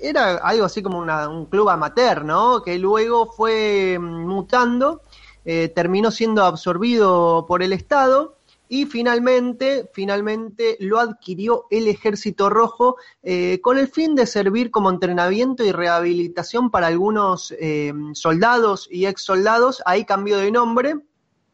era 0.00 0.36
algo 0.36 0.64
así 0.64 0.82
como 0.82 0.98
un 0.98 1.46
club 1.46 1.68
amateur, 1.68 2.24
¿no? 2.24 2.62
Que 2.62 2.78
luego 2.78 3.30
fue 3.30 3.98
mm, 3.98 4.26
mutando, 4.26 5.02
eh, 5.44 5.68
terminó 5.68 6.10
siendo 6.10 6.44
absorbido 6.44 7.44
por 7.46 7.62
el 7.62 7.72
Estado 7.72 8.36
y 8.68 8.86
finalmente, 8.86 9.90
finalmente 9.92 10.76
lo 10.78 11.00
adquirió 11.00 11.66
el 11.70 11.88
Ejército 11.88 12.48
Rojo 12.48 12.96
eh, 13.22 13.60
con 13.60 13.78
el 13.78 13.88
fin 13.88 14.14
de 14.14 14.26
servir 14.26 14.70
como 14.70 14.90
entrenamiento 14.90 15.64
y 15.64 15.72
rehabilitación 15.72 16.70
para 16.70 16.86
algunos 16.86 17.52
eh, 17.58 17.92
soldados 18.12 18.86
y 18.88 19.06
ex 19.06 19.22
soldados. 19.22 19.82
Ahí 19.86 20.04
cambió 20.04 20.38
de 20.38 20.52
nombre 20.52 21.00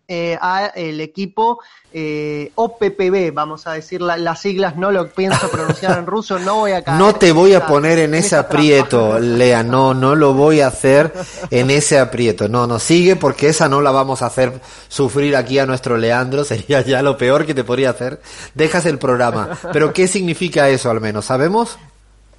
eh, 0.08 0.38
a 0.40 0.66
el 0.66 1.00
equipo 1.00 1.58
eh, 1.92 2.52
OPPB, 2.54 3.32
vamos 3.32 3.66
a 3.66 3.72
decir 3.72 4.00
las 4.00 4.40
siglas, 4.40 4.76
no 4.76 4.92
lo 4.92 5.08
pienso 5.08 5.48
pronunciar 5.50 5.98
en 5.98 6.06
ruso, 6.06 6.38
no 6.38 6.56
voy 6.56 6.72
a 6.72 6.82
caer 6.84 6.98
No 6.98 7.14
te 7.14 7.32
voy 7.32 7.54
a 7.54 7.66
poner 7.66 7.98
en, 7.98 8.14
ese 8.14 8.36
aprieto, 8.36 9.18
Lea, 9.18 9.62
no, 9.62 9.94
no 9.94 10.14
lo 10.14 10.34
voy 10.34 10.60
a 10.60 10.68
hacer 10.68 11.12
en 11.50 11.70
ese 11.70 11.98
aprieto, 11.98 12.48
no, 12.48 12.66
no, 12.66 12.78
sigue 12.78 13.16
porque 13.16 13.48
esa 13.48 13.68
no 13.68 13.80
la 13.80 13.90
vamos 13.90 14.22
a 14.22 14.26
hacer 14.26 14.60
sufrir 14.88 15.34
aquí 15.34 15.58
a 15.58 15.66
nuestro 15.66 15.96
Leandro, 15.96 16.44
sería 16.44 16.82
ya 16.82 17.02
lo 17.02 17.16
peor 17.16 17.46
que 17.46 17.54
te 17.54 17.64
podría 17.64 17.90
hacer, 17.90 18.20
dejas 18.54 18.86
el 18.86 18.98
programa, 18.98 19.58
pero 19.72 19.92
¿qué 19.92 20.06
significa 20.06 20.68
eso 20.68 20.90
al 20.90 21.00
menos? 21.00 21.24
¿Sabemos? 21.24 21.78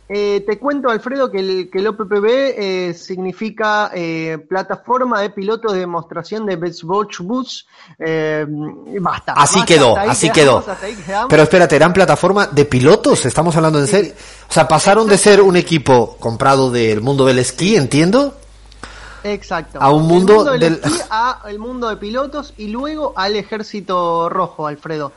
Eh, 0.10 0.44
te 0.48 0.58
cuento, 0.58 0.90
Alfredo, 0.90 1.30
que 1.30 1.40
el, 1.40 1.70
que 1.70 1.80
el 1.80 1.88
OPPB 1.88 2.26
eh, 2.26 2.94
significa 2.94 3.92
eh, 3.94 4.38
plataforma 4.48 5.22
de 5.22 5.32
pilotos 5.32 5.74
de 5.74 5.80
demostración 5.80 6.46
de 6.46 6.56
Bus. 6.56 7.68
Eh, 8.00 8.46
basta. 9.02 9.34
Así 9.34 9.64
quedó, 9.66 9.98
así 9.98 10.30
quedó. 10.30 10.64
Pero 11.28 11.44
espérate, 11.44 11.76
¿eran 11.76 11.92
plataforma 11.92 12.48
de 12.48 12.64
pilotos? 12.64 13.26
¿Estamos 13.26 13.56
hablando 13.58 13.80
en 13.80 13.88
serio? 13.88 14.14
O 14.50 14.54
sea, 14.54 14.66
pasaron 14.68 15.08
de 15.08 15.18
ser 15.18 15.42
un 15.42 15.58
equipo 15.58 16.16
comprado 16.20 16.72
del 16.72 17.02
mundo 17.02 17.26
del 17.26 17.40
esquí, 17.40 17.76
entiendo. 17.76 18.34
Exacto. 19.24 19.80
A 19.82 19.92
un 19.92 20.08
mundo, 20.08 20.46
del, 20.46 20.76
Esquí, 20.76 21.02
a 21.10 21.42
el 21.48 21.60
mundo 21.60 21.90
de 21.90 21.98
pilotos 21.98 22.54
y 22.58 22.68
luego 22.68 23.14
al 23.16 23.36
ejército 23.36 24.30
rojo, 24.30 24.68
Alfredo. 24.68 25.12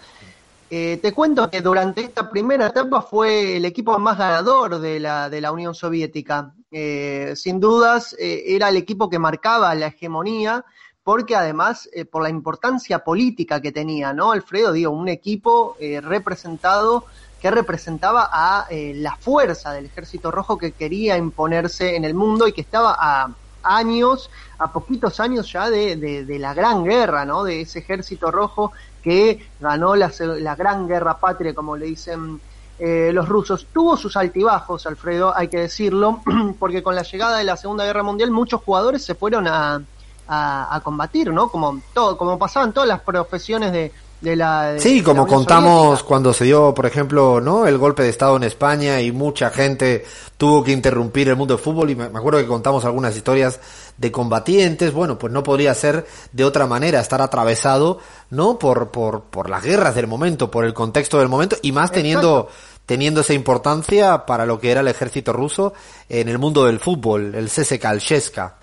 Eh, 0.72 1.00
te 1.02 1.12
cuento 1.12 1.50
que 1.50 1.62
durante 1.62 2.00
esta 2.00 2.30
primera 2.30 2.68
etapa 2.68 3.02
fue 3.02 3.56
el 3.56 3.64
equipo 3.64 3.98
más 3.98 4.16
ganador 4.16 4.78
de 4.78 5.00
la, 5.00 5.28
de 5.28 5.40
la 5.40 5.50
Unión 5.50 5.74
Soviética. 5.74 6.54
Eh, 6.70 7.32
sin 7.34 7.58
dudas, 7.58 8.14
eh, 8.20 8.44
era 8.46 8.68
el 8.68 8.76
equipo 8.76 9.10
que 9.10 9.18
marcaba 9.18 9.74
la 9.74 9.88
hegemonía, 9.88 10.64
porque 11.02 11.34
además, 11.34 11.90
por 12.12 12.22
la 12.22 12.28
importancia 12.28 13.00
política 13.00 13.60
que 13.60 13.72
tenía, 13.72 14.12
¿no? 14.12 14.30
Alfredo, 14.30 14.70
digo, 14.70 14.92
un 14.92 15.08
equipo 15.08 15.76
representado 16.02 17.06
que 17.40 17.50
representaba 17.50 18.28
a 18.30 18.68
la 18.70 19.16
fuerza 19.16 19.72
del 19.72 19.86
Ejército 19.86 20.30
Rojo 20.30 20.58
que 20.58 20.72
quería 20.72 21.16
imponerse 21.16 21.96
en 21.96 22.04
el 22.04 22.14
mundo 22.14 22.46
y 22.46 22.52
que 22.52 22.60
estaba 22.60 22.94
a 22.96 23.34
años, 23.62 24.30
a 24.58 24.72
poquitos 24.72 25.20
años 25.20 25.50
ya 25.50 25.70
de, 25.70 25.96
de, 25.96 26.24
de 26.24 26.38
la 26.38 26.54
gran 26.54 26.84
guerra, 26.84 27.24
¿no? 27.24 27.44
De 27.44 27.62
ese 27.62 27.80
Ejército 27.80 28.30
Rojo 28.30 28.72
que 29.02 29.48
ganó 29.60 29.96
la, 29.96 30.10
la 30.18 30.54
gran 30.54 30.86
guerra 30.86 31.18
patria, 31.18 31.54
como 31.54 31.76
le 31.76 31.86
dicen 31.86 32.40
eh, 32.78 33.10
los 33.12 33.28
rusos. 33.28 33.66
Tuvo 33.72 33.96
sus 33.96 34.16
altibajos, 34.16 34.86
Alfredo, 34.86 35.36
hay 35.36 35.48
que 35.48 35.58
decirlo, 35.58 36.20
porque 36.58 36.82
con 36.82 36.94
la 36.94 37.02
llegada 37.02 37.38
de 37.38 37.44
la 37.44 37.56
Segunda 37.56 37.84
Guerra 37.84 38.02
Mundial 38.02 38.30
muchos 38.30 38.62
jugadores 38.62 39.04
se 39.04 39.14
fueron 39.14 39.46
a, 39.46 39.82
a, 40.26 40.80
combatir, 40.82 41.32
¿no? 41.32 41.50
Como, 41.50 41.80
todo, 41.92 42.16
como 42.16 42.38
pasaban 42.38 42.72
todas 42.72 42.88
las 42.88 43.00
profesiones 43.00 43.72
de, 43.72 43.92
de 44.20 44.36
la, 44.36 44.74
sí, 44.78 45.02
como 45.02 45.26
contamos 45.26 46.02
cuando 46.02 46.34
se 46.34 46.44
dio, 46.44 46.74
por 46.74 46.84
ejemplo, 46.84 47.40
¿no? 47.40 47.66
El 47.66 47.78
golpe 47.78 48.02
de 48.02 48.10
Estado 48.10 48.36
en 48.36 48.42
España 48.42 49.00
y 49.00 49.12
mucha 49.12 49.48
gente 49.48 50.04
tuvo 50.36 50.62
que 50.62 50.72
interrumpir 50.72 51.30
el 51.30 51.36
mundo 51.36 51.54
del 51.54 51.64
fútbol 51.64 51.88
y 51.88 51.96
me 51.96 52.04
acuerdo 52.04 52.38
que 52.38 52.46
contamos 52.46 52.84
algunas 52.84 53.16
historias 53.16 53.60
de 53.96 54.12
combatientes, 54.12 54.92
bueno, 54.92 55.18
pues 55.18 55.32
no 55.32 55.42
podría 55.42 55.74
ser 55.74 56.06
de 56.32 56.44
otra 56.44 56.66
manera 56.66 57.00
estar 57.00 57.22
atravesado, 57.22 57.98
¿no? 58.28 58.58
Por, 58.58 58.90
por, 58.90 59.22
por 59.22 59.48
las 59.48 59.64
guerras 59.64 59.94
del 59.94 60.06
momento, 60.06 60.50
por 60.50 60.66
el 60.66 60.74
contexto 60.74 61.18
del 61.18 61.28
momento 61.28 61.56
y 61.62 61.72
más 61.72 61.90
teniendo, 61.90 62.48
teniendo 62.84 63.22
esa 63.22 63.32
importancia 63.32 64.26
para 64.26 64.44
lo 64.44 64.60
que 64.60 64.70
era 64.70 64.80
el 64.82 64.88
ejército 64.88 65.32
ruso 65.32 65.72
en 66.10 66.28
el 66.28 66.38
mundo 66.38 66.66
del 66.66 66.78
fútbol, 66.78 67.34
el 67.34 67.46
CSK, 67.46 67.84
el. 67.84 68.59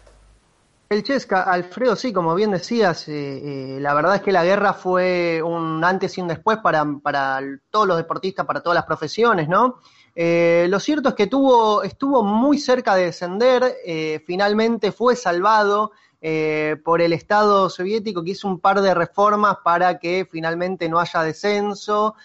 El 0.90 1.04
Chesca, 1.04 1.44
Alfredo, 1.44 1.98
sí, 1.98 2.14
como 2.14 2.34
bien 2.34 2.52
decías, 2.52 3.10
eh, 3.10 3.76
eh, 3.76 3.80
la 3.82 3.94
verdad 3.94 4.16
es 4.16 4.22
que 4.22 4.32
la 4.32 4.46
guerra 4.46 4.72
fue 4.72 5.42
un 5.44 5.84
antes 5.84 6.18
y 6.18 6.22
un 6.22 6.30
después 6.30 6.60
para, 6.60 6.86
para 7.04 7.42
todos 7.70 7.86
los 7.86 7.98
deportistas, 7.98 8.46
para 8.46 8.62
todas 8.62 8.76
las 8.76 8.86
profesiones, 8.86 9.50
¿no? 9.50 9.82
Eh, 10.16 10.66
lo 10.70 10.80
cierto 10.80 11.10
es 11.10 11.16
que 11.16 11.28
tuvo, 11.28 11.84
estuvo 11.84 12.24
muy 12.24 12.58
cerca 12.58 12.96
de 12.96 13.06
descender, 13.06 13.76
finalmente 14.26 14.94
fue 14.94 15.16
salvado 15.18 15.92
por 16.84 17.02
el 17.02 17.14
Estado 17.14 17.70
soviético 17.70 18.24
que 18.24 18.32
hizo 18.32 18.48
un 18.48 18.60
par 18.60 18.82
de 18.82 18.94
reformas 18.94 19.58
para 19.64 20.00
que 20.00 20.28
finalmente 20.32 20.90
no 20.90 21.00
haya 21.00 21.22
descenso 21.22 22.16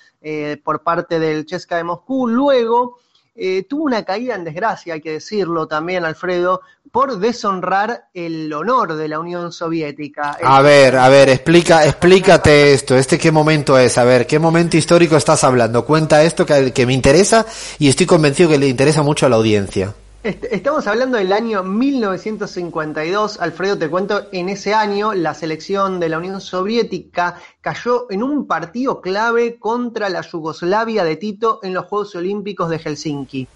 por 0.64 0.82
parte 0.82 1.18
del 1.18 1.44
Chesca 1.44 1.76
de 1.76 1.84
Moscú. 1.84 2.26
Luego 2.28 2.96
eh, 3.34 3.64
tuvo 3.68 3.84
una 3.84 4.04
caída 4.04 4.34
en 4.34 4.44
desgracia, 4.44 4.94
hay 4.94 5.00
que 5.00 5.12
decirlo 5.12 5.66
también, 5.66 6.04
Alfredo, 6.04 6.60
por 6.90 7.18
deshonrar 7.18 8.08
el 8.12 8.52
honor 8.52 8.94
de 8.94 9.08
la 9.08 9.18
Unión 9.18 9.52
Soviética. 9.52 10.36
A 10.42 10.60
ver, 10.60 10.96
a 10.96 11.08
ver, 11.08 11.30
explica, 11.30 11.86
explícate 11.86 12.74
esto. 12.74 12.96
¿Este 12.96 13.18
qué 13.18 13.32
momento 13.32 13.78
es? 13.78 13.96
A 13.96 14.04
ver, 14.04 14.26
¿qué 14.26 14.38
momento 14.38 14.76
histórico 14.76 15.16
estás 15.16 15.44
hablando? 15.44 15.86
Cuenta 15.86 16.22
esto 16.22 16.44
que, 16.44 16.72
que 16.72 16.84
me 16.84 16.92
interesa 16.92 17.46
y 17.78 17.88
estoy 17.88 18.04
convencido 18.04 18.50
que 18.50 18.58
le 18.58 18.68
interesa 18.68 19.02
mucho 19.02 19.24
a 19.24 19.28
la 19.30 19.36
audiencia. 19.36 19.94
Estamos 20.22 20.86
hablando 20.86 21.18
del 21.18 21.32
año 21.32 21.64
1952. 21.64 23.40
Alfredo, 23.40 23.76
te 23.76 23.90
cuento, 23.90 24.28
en 24.30 24.50
ese 24.50 24.72
año 24.72 25.14
la 25.14 25.34
selección 25.34 25.98
de 25.98 26.08
la 26.08 26.18
Unión 26.18 26.40
Soviética 26.40 27.40
cayó 27.60 28.06
en 28.08 28.22
un 28.22 28.46
partido 28.46 29.00
clave 29.00 29.58
contra 29.58 30.08
la 30.08 30.20
Yugoslavia 30.20 31.02
de 31.02 31.16
Tito 31.16 31.58
en 31.64 31.74
los 31.74 31.86
Juegos 31.86 32.14
Olímpicos 32.14 32.70
de 32.70 32.78
Helsinki. 32.78 33.48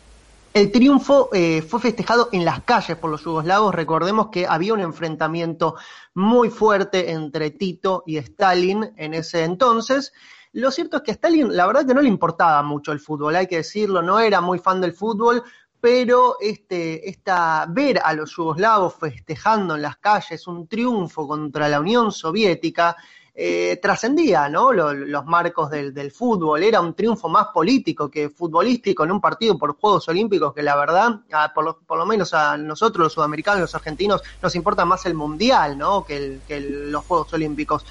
El 0.54 0.72
triunfo 0.72 1.30
eh, 1.32 1.62
fue 1.62 1.78
festejado 1.78 2.30
en 2.32 2.44
las 2.44 2.62
calles 2.62 2.96
por 2.96 3.12
los 3.12 3.22
yugoslavos. 3.22 3.72
Recordemos 3.72 4.30
que 4.32 4.44
había 4.48 4.74
un 4.74 4.80
enfrentamiento 4.80 5.76
muy 6.14 6.50
fuerte 6.50 7.12
entre 7.12 7.52
Tito 7.52 8.02
y 8.06 8.16
Stalin 8.16 8.92
en 8.96 9.14
ese 9.14 9.44
entonces. 9.44 10.12
Lo 10.52 10.72
cierto 10.72 10.96
es 10.96 11.02
que 11.04 11.10
a 11.12 11.14
Stalin 11.14 11.54
la 11.54 11.66
verdad 11.66 11.86
que 11.86 11.94
no 11.94 12.00
le 12.00 12.08
importaba 12.08 12.60
mucho 12.62 12.90
el 12.90 12.98
fútbol, 12.98 13.36
hay 13.36 13.46
que 13.46 13.58
decirlo, 13.58 14.02
no 14.02 14.18
era 14.18 14.40
muy 14.40 14.58
fan 14.58 14.80
del 14.80 14.94
fútbol, 14.94 15.44
pero 15.86 16.36
este, 16.40 17.08
esta, 17.08 17.64
ver 17.68 18.00
a 18.02 18.12
los 18.12 18.34
yugoslavos 18.36 18.94
festejando 18.98 19.76
en 19.76 19.82
las 19.82 19.98
calles 19.98 20.48
un 20.48 20.66
triunfo 20.66 21.28
contra 21.28 21.68
la 21.68 21.78
Unión 21.78 22.10
Soviética 22.10 22.96
eh, 23.32 23.78
trascendía 23.80 24.48
¿no? 24.48 24.72
los, 24.72 25.24
marcos 25.26 25.70
del, 25.70 26.10
fútbol, 26.10 26.64
era 26.64 26.80
un 26.80 26.94
triunfo 26.94 27.28
más 27.28 27.46
político 27.54 28.10
que 28.10 28.30
futbolístico 28.30 29.04
en 29.04 29.12
un 29.12 29.20
partido 29.20 29.56
por 29.56 29.76
Juegos 29.76 30.08
Olímpicos 30.08 30.52
que 30.52 30.64
la 30.64 30.74
verdad, 30.74 31.20
por, 31.54 31.96
lo, 31.96 32.04
menos 32.04 32.34
a 32.34 32.56
nosotros 32.56 33.04
los 33.04 33.12
sudamericanos, 33.12 33.60
los 33.60 33.74
argentinos, 33.76 34.24
nos 34.42 34.56
importa 34.56 34.84
más 34.84 35.06
el 35.06 35.14
Mundial 35.14 35.78
¿no? 35.78 36.04
que 36.04 36.40
los 36.48 37.04
Juegos 37.04 37.32
Olímpicos. 37.32 37.86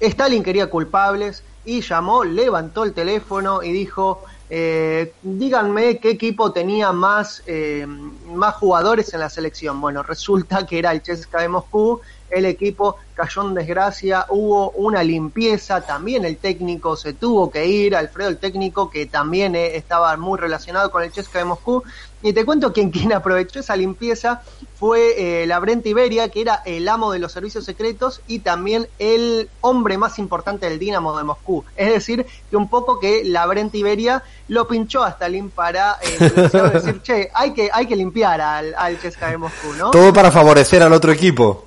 Stalin 0.00 0.42
quería 0.42 0.68
culpables 0.68 1.44
y 1.64 1.80
llamó, 1.80 2.24
levantó 2.24 2.82
el 2.82 2.92
teléfono 2.92 3.62
y 3.62 3.70
dijo, 3.70 4.24
eh, 4.52 5.14
díganme 5.22 5.98
qué 5.98 6.10
equipo 6.10 6.50
tenía 6.52 6.90
más, 6.90 7.42
eh, 7.46 7.86
más 7.86 8.56
jugadores 8.56 9.14
en 9.14 9.20
la 9.20 9.30
selección. 9.30 9.80
Bueno, 9.80 10.02
resulta 10.02 10.66
que 10.66 10.80
era 10.80 10.90
el 10.90 11.02
CSKA 11.02 11.42
de 11.42 11.48
Moscú, 11.48 12.00
el 12.30 12.44
equipo 12.44 12.96
cayó 13.14 13.42
en 13.46 13.54
desgracia, 13.54 14.26
hubo 14.30 14.70
una 14.70 15.02
limpieza, 15.02 15.82
también 15.82 16.24
el 16.24 16.38
técnico 16.38 16.96
se 16.96 17.12
tuvo 17.12 17.50
que 17.50 17.66
ir, 17.66 17.94
Alfredo 17.94 18.30
el 18.30 18.38
técnico 18.38 18.90
que 18.90 19.06
también 19.06 19.54
eh, 19.54 19.76
estaba 19.76 20.16
muy 20.16 20.38
relacionado 20.38 20.90
con 20.90 21.02
el 21.02 21.10
CSKA 21.10 21.40
de 21.40 21.44
Moscú, 21.44 21.82
y 22.22 22.32
te 22.32 22.44
cuento 22.44 22.72
que 22.72 22.90
quien 22.90 23.12
aprovechó 23.14 23.60
esa 23.60 23.76
limpieza 23.76 24.42
fue 24.78 25.42
eh, 25.42 25.46
la 25.46 25.58
Brent 25.58 25.86
Iberia, 25.86 26.28
que 26.30 26.40
era 26.40 26.62
el 26.64 26.88
amo 26.88 27.12
de 27.12 27.18
los 27.18 27.32
servicios 27.32 27.64
secretos 27.64 28.22
y 28.26 28.38
también 28.38 28.88
el 28.98 29.50
hombre 29.60 29.98
más 29.98 30.18
importante 30.18 30.68
del 30.68 30.78
Dinamo 30.78 31.16
de 31.16 31.24
Moscú. 31.24 31.64
Es 31.76 31.92
decir, 31.92 32.24
que 32.48 32.56
un 32.56 32.68
poco 32.68 32.98
que 32.98 33.22
la 33.24 33.44
Brent 33.46 33.74
Iberia 33.74 34.22
lo 34.48 34.66
pinchó 34.66 35.04
a 35.04 35.10
Stalin 35.10 35.50
para 35.50 35.98
eh, 36.02 36.30
decir, 36.72 37.02
che, 37.02 37.30
hay 37.34 37.52
que, 37.52 37.68
hay 37.72 37.86
que 37.86 37.96
limpiar 37.96 38.40
al, 38.40 38.74
al 38.76 38.98
de 38.98 39.36
Moscú, 39.36 39.72
¿no? 39.76 39.90
Todo 39.90 40.12
para 40.12 40.30
favorecer 40.30 40.82
al 40.82 40.92
otro 40.92 41.12
equipo. 41.12 41.66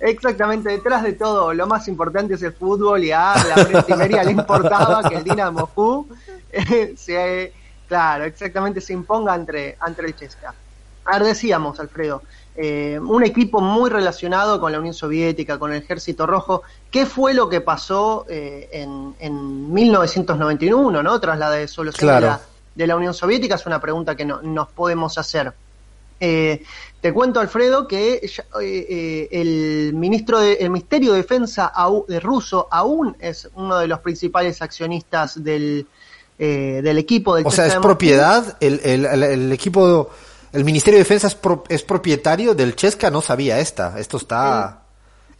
Exactamente, 0.00 0.70
detrás 0.70 1.02
de 1.02 1.12
todo, 1.12 1.52
lo 1.54 1.66
más 1.66 1.88
importante 1.88 2.34
es 2.34 2.42
el 2.42 2.52
fútbol 2.52 3.04
y 3.04 3.12
a 3.12 3.34
la 3.34 3.84
Iberia 3.88 4.24
le 4.24 4.32
importaba 4.32 5.08
que 5.08 5.16
el 5.16 5.24
Dinamo 5.24 5.50
de 5.50 5.62
Moscú 5.62 6.08
eh, 6.52 6.94
se 6.96 7.52
Claro, 7.92 8.24
exactamente, 8.24 8.80
se 8.80 8.94
imponga 8.94 9.34
entre, 9.34 9.76
entre 9.86 10.06
el 10.06 10.16
Chesca. 10.16 10.54
Ahora 11.04 11.26
decíamos, 11.26 11.78
Alfredo, 11.78 12.22
eh, 12.56 12.98
un 12.98 13.22
equipo 13.22 13.60
muy 13.60 13.90
relacionado 13.90 14.58
con 14.60 14.72
la 14.72 14.78
Unión 14.78 14.94
Soviética, 14.94 15.58
con 15.58 15.74
el 15.74 15.82
Ejército 15.82 16.26
Rojo. 16.26 16.62
¿Qué 16.90 17.04
fue 17.04 17.34
lo 17.34 17.50
que 17.50 17.60
pasó 17.60 18.24
eh, 18.30 18.70
en, 18.72 19.14
en, 19.18 19.70
1991, 19.74 21.02
¿no? 21.02 21.20
tras 21.20 21.38
la 21.38 21.54
disolución 21.54 22.38
de, 22.74 22.86
la, 22.86 22.96
Unión 22.96 23.12
Soviética? 23.12 23.56
Es 23.56 23.66
una 23.66 23.78
pregunta 23.78 24.16
que 24.16 24.24
no, 24.24 24.40
nos 24.40 24.68
podemos 24.68 25.18
hacer. 25.18 25.52
Eh, 26.18 26.64
te 27.02 27.12
cuento, 27.12 27.40
Alfredo, 27.40 27.88
que 27.88 28.20
el 29.32 29.92
ministro 29.92 30.38
de, 30.38 30.52
el 30.52 30.70
Ministerio 30.70 31.10
de 31.10 31.18
Defensa 31.18 31.72
de 32.06 32.20
ruso 32.20 32.68
aún 32.70 33.16
es 33.18 33.50
uno 33.56 33.76
de 33.78 33.88
los 33.88 33.98
principales 33.98 34.62
accionistas 34.62 35.42
del, 35.42 35.84
eh, 36.38 36.80
del 36.80 36.98
equipo 36.98 37.34
del 37.34 37.44
O 37.44 37.50
sea, 37.50 37.66
es 37.66 37.74
propiedad, 37.74 38.56
el, 38.60 38.80
el, 38.84 39.04
el, 39.04 39.52
equipo, 39.52 40.10
el 40.52 40.64
Ministerio 40.64 40.98
de 40.98 41.02
Defensa 41.02 41.26
es, 41.26 41.36
es, 41.68 41.82
propietario 41.82 42.54
del 42.54 42.76
Chesca, 42.76 43.10
no 43.10 43.20
sabía 43.20 43.58
esta, 43.58 43.98
esto 43.98 44.18
está... 44.18 44.84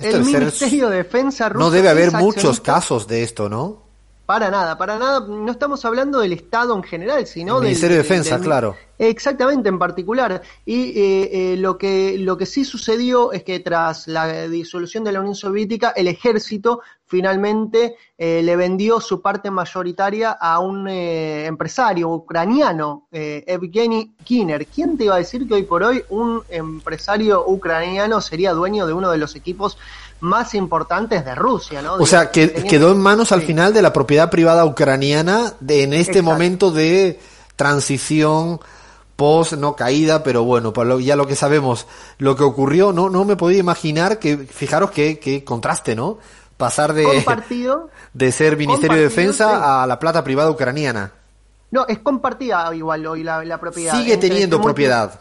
el 0.00 0.24
Ministerio 0.24 0.88
de 0.88 0.96
Defensa 0.96 1.48
ruso 1.48 1.64
No 1.64 1.70
debe 1.70 1.90
haber 1.90 2.10
muchos 2.10 2.60
casos 2.60 3.06
de 3.06 3.22
esto, 3.22 3.48
¿no? 3.48 3.82
Para 4.26 4.50
nada, 4.50 4.78
para 4.78 4.98
nada. 4.98 5.26
No 5.26 5.50
estamos 5.50 5.84
hablando 5.84 6.20
del 6.20 6.32
Estado 6.32 6.74
en 6.76 6.82
general, 6.82 7.26
sino 7.26 7.56
del 7.56 7.70
Ministerio 7.70 7.96
de 7.96 8.02
Defensa, 8.02 8.38
claro. 8.38 8.76
Exactamente, 8.98 9.68
en 9.68 9.78
particular. 9.78 10.42
Y 10.64 10.90
eh, 10.98 11.30
eh, 11.52 11.56
lo, 11.56 11.76
que, 11.76 12.16
lo 12.18 12.36
que 12.36 12.46
sí 12.46 12.64
sucedió 12.64 13.32
es 13.32 13.42
que 13.42 13.58
tras 13.58 14.06
la 14.06 14.46
disolución 14.48 15.02
de 15.02 15.12
la 15.12 15.20
Unión 15.20 15.34
Soviética, 15.34 15.92
el 15.96 16.06
ejército 16.06 16.80
finalmente 17.12 17.96
eh, 18.16 18.40
le 18.42 18.56
vendió 18.56 18.98
su 18.98 19.20
parte 19.20 19.50
mayoritaria 19.50 20.30
a 20.30 20.60
un 20.60 20.88
empresario 20.88 22.08
ucraniano, 22.08 23.06
Evgeny 23.12 24.14
Kiner. 24.24 24.64
¿Quién 24.66 24.96
te 24.96 25.04
iba 25.04 25.16
a 25.16 25.18
decir 25.18 25.46
que 25.46 25.52
hoy 25.52 25.64
por 25.64 25.82
hoy 25.82 26.02
un 26.08 26.42
empresario 26.48 27.44
ucraniano 27.46 28.22
sería 28.22 28.54
dueño 28.54 28.86
de 28.86 28.94
uno 28.94 29.10
de 29.10 29.18
los 29.18 29.36
equipos 29.36 29.76
más 30.20 30.54
importantes 30.54 31.22
de 31.22 31.34
Rusia, 31.34 31.82
¿no? 31.82 31.96
O 31.96 32.06
sea, 32.06 32.30
que 32.30 32.50
quedó 32.64 32.92
en 32.92 32.98
manos 32.98 33.30
al 33.30 33.42
final 33.42 33.74
de 33.74 33.82
la 33.82 33.92
propiedad 33.92 34.30
privada 34.30 34.64
ucraniana 34.64 35.52
de, 35.60 35.82
en 35.82 35.92
este 35.92 36.22
momento 36.22 36.70
de 36.70 37.20
transición 37.56 38.58
post 39.16 39.52
no 39.52 39.76
caída, 39.76 40.22
pero 40.22 40.44
bueno, 40.44 40.72
ya 40.98 41.16
lo 41.16 41.26
que 41.26 41.36
sabemos, 41.36 41.86
lo 42.18 42.34
que 42.36 42.42
ocurrió, 42.42 42.92
no 42.92 43.10
no 43.10 43.24
me 43.24 43.36
podía 43.36 43.58
imaginar 43.58 44.18
que 44.18 44.36
fijaros 44.36 44.90
que, 44.90 45.44
contraste, 45.44 45.94
¿no? 45.94 46.18
Pasar 46.62 46.92
de 46.94 47.04
de 48.14 48.32
ser 48.32 48.56
Ministerio 48.56 48.96
de 48.98 49.02
Defensa 49.02 49.82
a 49.82 49.86
la 49.86 49.98
plata 49.98 50.22
privada 50.22 50.48
ucraniana. 50.48 51.12
No, 51.72 51.86
es 51.88 51.98
compartida 51.98 52.72
igual 52.72 53.04
hoy 53.04 53.24
la, 53.24 53.58
propiedad. 53.58 53.96
Sigue 53.96 54.16
teniendo 54.16 54.56
este 54.56 54.64
propiedad 54.64 55.20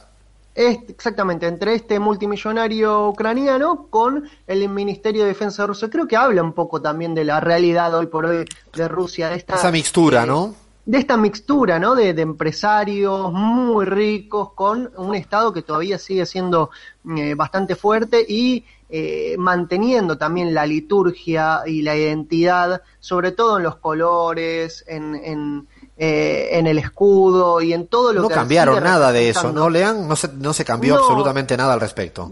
exactamente, 0.53 1.47
entre 1.47 1.75
este 1.75 1.99
multimillonario 1.99 3.09
ucraniano 3.09 3.87
con 3.89 4.29
el 4.47 4.69
Ministerio 4.69 5.23
de 5.23 5.29
Defensa 5.29 5.65
ruso. 5.65 5.89
Creo 5.89 6.07
que 6.07 6.15
habla 6.15 6.43
un 6.43 6.53
poco 6.53 6.81
también 6.81 7.15
de 7.15 7.23
la 7.23 7.39
realidad 7.39 7.93
hoy 7.95 8.07
por 8.07 8.25
hoy 8.25 8.45
de 8.73 8.87
Rusia. 8.87 9.29
De 9.29 9.37
esta, 9.37 9.55
Esa 9.55 9.71
mixtura, 9.71 10.25
¿no? 10.25 10.53
De 10.85 10.97
esta 10.97 11.15
mixtura, 11.15 11.79
¿no? 11.79 11.95
De, 11.95 12.09
empresarios 12.09 13.31
muy 13.31 13.85
ricos 13.85 14.53
con 14.53 14.91
un 14.97 15.15
Estado 15.15 15.53
que 15.53 15.61
todavía 15.61 15.97
sigue 15.97 16.25
siendo 16.25 16.69
eh, 17.17 17.33
bastante 17.35 17.75
fuerte 17.75 18.25
y 18.27 18.65
eh, 18.91 19.35
manteniendo 19.39 20.17
también 20.17 20.53
la 20.53 20.65
liturgia 20.65 21.61
y 21.65 21.81
la 21.81 21.95
identidad, 21.95 22.81
sobre 22.99 23.31
todo 23.31 23.57
en 23.57 23.63
los 23.63 23.77
colores, 23.77 24.83
en 24.87 25.65
eh, 26.03 26.57
en 26.57 26.65
el 26.65 26.79
escudo 26.79 27.61
y 27.61 27.73
en 27.73 27.85
todo 27.85 28.11
lo 28.11 28.23
no 28.23 28.27
que... 28.27 28.33
No 28.33 28.39
cambiaron 28.41 28.83
nada 28.83 29.11
de 29.11 29.29
eso, 29.29 29.51
¿no, 29.51 29.69
Lean? 29.69 30.07
No 30.07 30.15
se, 30.15 30.29
no 30.29 30.51
se 30.51 30.65
cambió 30.65 30.95
absolutamente 30.95 31.55
nada 31.55 31.73
al 31.73 31.79
respecto. 31.79 32.31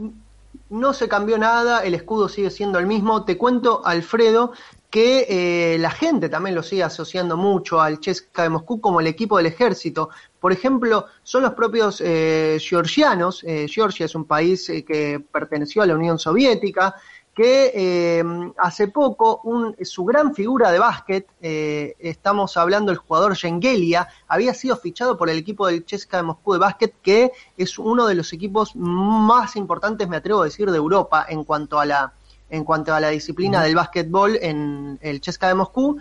No 0.70 0.94
se 0.94 1.08
cambió 1.08 1.38
nada, 1.38 1.84
el 1.84 1.96
escudo 1.96 2.30
sigue 2.30 2.52
siendo 2.52 2.78
el 2.78 2.86
mismo. 2.86 3.26
Te 3.26 3.38
cuento, 3.38 3.82
Alfredo, 3.84 4.54
que 4.90 5.26
eh, 5.30 5.78
la 5.80 5.90
gente 5.90 6.30
también 6.30 6.56
lo 6.56 6.62
sigue 6.62 6.84
asociando 6.84 7.38
mucho 7.38 7.82
al 7.82 8.00
Chesca 8.00 8.44
de 8.44 8.50
Moscú 8.50 8.80
como 8.80 9.00
el 9.00 9.08
equipo 9.08 9.38
del 9.38 9.48
ejército. 9.48 10.10
Por 10.40 10.52
ejemplo, 10.52 11.08
son 11.24 11.44
los 11.44 11.54
propios 11.54 12.02
eh, 12.06 12.58
georgianos. 12.60 13.44
Eh, 13.44 13.68
Georgia 13.68 14.06
es 14.06 14.14
un 14.14 14.26
país 14.26 14.72
que 14.86 15.20
perteneció 15.32 15.82
a 15.82 15.88
la 15.88 15.96
Unión 15.96 16.20
Soviética 16.20 16.96
que 17.40 17.72
eh, 17.74 18.24
hace 18.58 18.90
poco 18.90 19.42
su 19.84 20.04
gran 20.04 20.36
figura 20.36 20.74
de 20.74 20.80
básquet, 20.80 21.26
eh, 21.42 21.96
estamos 21.98 22.58
hablando 22.58 22.92
del 22.92 22.98
jugador 22.98 23.38
Yengelia, 23.38 24.10
había 24.28 24.54
sido 24.54 24.76
fichado 24.76 25.18
por 25.18 25.30
el 25.30 25.38
equipo 25.38 25.66
del 25.66 25.86
Chesca 25.86 26.18
de 26.18 26.24
Moscú 26.24 26.52
de 26.52 26.60
básquet, 26.60 26.96
que 27.02 27.32
es 27.56 27.80
uno 27.80 28.08
de 28.08 28.16
los 28.16 28.34
equipos 28.34 28.76
más 28.76 29.56
importantes, 29.56 30.10
me 30.10 30.18
atrevo 30.18 30.42
a 30.42 30.46
decir, 30.46 30.70
de 30.70 30.76
Europa 30.76 31.28
en 31.30 31.46
cuanto 31.46 31.80
a 31.80 31.86
la, 31.86 32.12
en 32.50 32.66
cuanto 32.66 32.94
a 32.94 33.00
la 33.00 33.08
disciplina 33.08 33.64
del 33.64 33.76
básquetbol 33.76 34.38
en 34.42 35.00
el 35.02 35.22
Chesca 35.22 35.48
de 35.48 35.54
Moscú. 35.54 35.98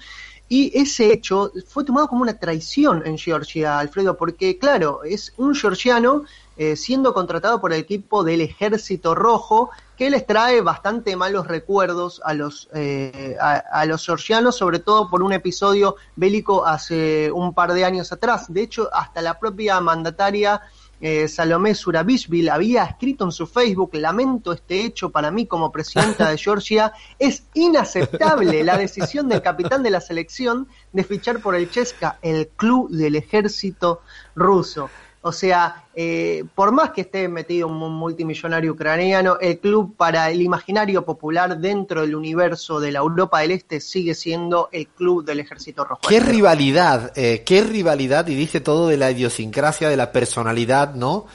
Y 0.48 0.76
ese 0.76 1.12
hecho 1.12 1.52
fue 1.68 1.84
tomado 1.84 2.08
como 2.08 2.22
una 2.22 2.36
traición 2.36 3.06
en 3.06 3.16
Georgia, 3.16 3.78
Alfredo, 3.78 4.16
porque 4.16 4.58
claro, 4.58 5.04
es 5.04 5.32
un 5.36 5.54
georgiano 5.54 6.24
eh, 6.56 6.74
siendo 6.74 7.14
contratado 7.14 7.60
por 7.60 7.72
el 7.72 7.78
equipo 7.78 8.24
del 8.24 8.40
Ejército 8.40 9.14
Rojo, 9.14 9.70
que 9.98 10.10
les 10.10 10.24
trae 10.24 10.60
bastante 10.60 11.16
malos 11.16 11.48
recuerdos 11.48 12.22
a 12.24 12.32
los, 12.32 12.68
eh, 12.72 13.36
a, 13.40 13.84
los 13.84 14.06
georgianos, 14.06 14.56
sobre 14.56 14.78
todo 14.78 15.10
por 15.10 15.24
un 15.24 15.32
episodio 15.32 15.96
bélico 16.14 16.64
hace 16.64 17.32
un 17.32 17.52
par 17.52 17.72
de 17.72 17.84
años 17.84 18.12
atrás. 18.12 18.52
De 18.52 18.62
hecho, 18.62 18.88
hasta 18.94 19.20
la 19.20 19.40
propia 19.40 19.80
mandataria 19.80 20.62
eh, 21.00 21.26
Salomé 21.26 21.74
Surabishvili 21.74 22.48
había 22.48 22.84
escrito 22.84 23.24
en 23.24 23.32
su 23.32 23.48
Facebook, 23.48 23.90
lamento 23.94 24.52
este 24.52 24.84
hecho 24.84 25.10
para 25.10 25.32
mí 25.32 25.46
como 25.46 25.72
presidenta 25.72 26.30
de 26.30 26.38
Georgia, 26.38 26.92
es 27.18 27.42
inaceptable 27.54 28.62
la 28.62 28.78
decisión 28.78 29.28
del 29.28 29.42
capitán 29.42 29.82
de 29.82 29.90
la 29.90 30.00
selección 30.00 30.68
de 30.92 31.02
fichar 31.02 31.40
por 31.40 31.56
el 31.56 31.70
Chesca, 31.70 32.18
el 32.22 32.46
club 32.48 32.88
del 32.90 33.16
ejército 33.16 34.02
ruso. 34.36 34.90
O 35.20 35.32
sea, 35.32 35.84
eh, 35.96 36.44
por 36.54 36.70
más 36.70 36.90
que 36.90 37.00
esté 37.00 37.26
metido 37.26 37.66
un 37.66 37.92
multimillonario 37.92 38.72
ucraniano, 38.72 39.36
el 39.40 39.58
club 39.58 39.96
para 39.96 40.30
el 40.30 40.40
imaginario 40.40 41.04
popular 41.04 41.58
dentro 41.58 42.02
del 42.02 42.14
universo 42.14 42.78
de 42.78 42.92
la 42.92 43.00
Europa 43.00 43.40
del 43.40 43.50
Este 43.50 43.80
sigue 43.80 44.14
siendo 44.14 44.68
el 44.70 44.86
club 44.86 45.24
del 45.24 45.40
Ejército 45.40 45.84
Rojo. 45.84 46.02
Qué 46.08 46.20
rivalidad, 46.20 47.12
eh, 47.16 47.42
qué 47.44 47.62
rivalidad, 47.62 48.28
y 48.28 48.36
dice 48.36 48.60
todo 48.60 48.86
de 48.86 48.96
la 48.96 49.10
idiosincrasia, 49.10 49.88
de 49.88 49.96
la 49.96 50.12
personalidad, 50.12 50.94
¿no? 50.94 51.26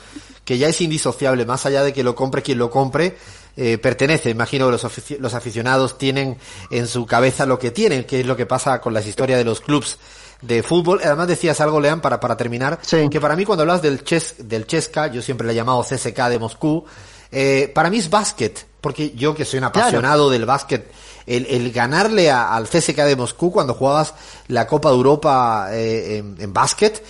Que 0.46 0.58
ya 0.58 0.70
es 0.70 0.80
indisociable, 0.80 1.46
más 1.46 1.66
allá 1.66 1.84
de 1.84 1.92
que 1.92 2.04
lo 2.04 2.16
compre 2.16 2.42
quien 2.42 2.60
lo 2.60 2.70
compre, 2.70 3.18
eh, 3.58 3.78
pertenece. 3.78 4.30
Imagino 4.30 4.68
que 4.68 4.72
los, 4.72 5.20
los 5.20 5.34
aficionados 5.34 5.98
tienen 5.98 6.38
en 6.70 6.88
su 6.88 7.06
cabeza 7.06 7.46
lo 7.46 7.60
que 7.60 7.72
tienen, 7.72 8.06
que 8.06 8.22
es 8.22 8.26
lo 8.26 8.38
que 8.38 8.46
pasa 8.46 8.80
con 8.80 8.94
las 8.94 9.06
historias 9.06 9.40
de 9.40 9.46
los 9.46 9.60
clubs 9.60 10.00
de 10.44 10.62
fútbol. 10.62 11.00
Además 11.04 11.28
decías 11.28 11.60
algo, 11.62 11.80
Lean, 11.80 12.02
para, 12.02 12.20
para 12.20 12.38
terminar, 12.38 12.80
que 13.10 13.22
para 13.22 13.36
mí 13.36 13.46
cuando 13.46 13.64
hablas 13.64 13.82
del, 13.82 14.04
ches, 14.04 14.36
del 14.38 14.68
Cheska, 14.68 15.08
yo 15.08 15.22
siempre 15.22 15.48
le 15.48 15.54
he 15.54 15.56
llamado 15.56 15.82
CSK 15.82 16.18
de 16.30 16.40
Moscú, 16.40 16.86
eh, 17.32 17.72
para 17.74 17.90
mí 17.90 17.98
es 17.98 18.10
básquet, 18.10 18.68
porque 18.80 19.12
yo 19.12 19.34
que 19.34 19.46
soy 19.46 19.60
un 19.60 19.66
apasionado 19.66 20.30
del 20.30 20.46
básquet, 20.46 20.92
el, 21.26 21.46
el 21.48 21.72
ganarle 21.72 22.30
al 22.30 22.68
CSK 22.68 22.98
de 22.98 23.16
Moscú 23.16 23.52
cuando 23.52 23.74
jugabas 23.74 24.14
la 24.50 24.68
Copa 24.68 24.90
de 24.90 24.96
Europa 24.96 25.68
eh, 25.72 26.18
en, 26.18 26.36
en 26.38 26.54
básquet, 26.54 27.04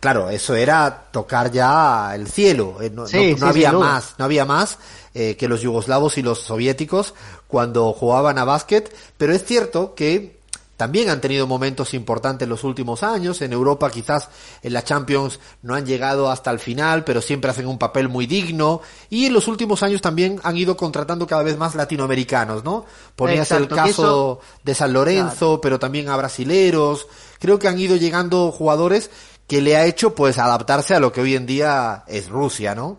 claro, 0.00 0.30
eso 0.30 0.54
era 0.54 1.08
tocar 1.12 1.52
ya 1.52 2.12
el 2.14 2.26
cielo, 2.26 2.78
eh, 2.80 2.90
no, 2.90 3.04
no, 3.06 3.46
había 3.46 3.72
más, 3.72 4.14
no 4.18 4.24
había 4.24 4.44
más 4.44 4.78
que 5.12 5.48
los 5.48 5.62
yugoslavos 5.62 6.16
y 6.16 6.22
los 6.22 6.42
soviéticos 6.42 7.12
cuando 7.48 7.92
jugaban 7.92 8.38
a 8.38 8.44
básquet, 8.44 8.94
pero 9.16 9.32
es 9.32 9.44
cierto 9.44 9.96
que 9.96 10.37
también 10.78 11.10
han 11.10 11.20
tenido 11.20 11.48
momentos 11.48 11.92
importantes 11.92 12.46
en 12.46 12.50
los 12.50 12.62
últimos 12.62 13.02
años. 13.02 13.42
En 13.42 13.52
Europa 13.52 13.90
quizás 13.90 14.28
en 14.62 14.72
la 14.72 14.84
Champions 14.84 15.40
no 15.60 15.74
han 15.74 15.84
llegado 15.84 16.30
hasta 16.30 16.52
el 16.52 16.60
final, 16.60 17.02
pero 17.02 17.20
siempre 17.20 17.50
hacen 17.50 17.66
un 17.66 17.78
papel 17.78 18.08
muy 18.08 18.28
digno. 18.28 18.80
Y 19.10 19.26
en 19.26 19.32
los 19.32 19.48
últimos 19.48 19.82
años 19.82 20.00
también 20.00 20.40
han 20.44 20.56
ido 20.56 20.76
contratando 20.76 21.26
cada 21.26 21.42
vez 21.42 21.58
más 21.58 21.74
latinoamericanos, 21.74 22.62
¿no? 22.62 22.84
Ponías 23.16 23.50
el 23.50 23.66
caso 23.66 24.38
de 24.62 24.72
San 24.72 24.92
Lorenzo, 24.92 25.60
pero 25.60 25.80
también 25.80 26.10
a 26.10 26.16
brasileros. 26.16 27.08
Creo 27.40 27.58
que 27.58 27.66
han 27.66 27.80
ido 27.80 27.96
llegando 27.96 28.52
jugadores 28.52 29.10
que 29.48 29.60
le 29.60 29.76
ha 29.76 29.84
hecho 29.84 30.14
pues 30.14 30.38
adaptarse 30.38 30.94
a 30.94 31.00
lo 31.00 31.10
que 31.10 31.22
hoy 31.22 31.34
en 31.34 31.44
día 31.44 32.04
es 32.06 32.28
Rusia, 32.28 32.76
¿no? 32.76 32.98